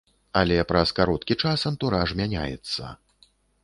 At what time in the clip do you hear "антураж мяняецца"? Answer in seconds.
1.73-2.83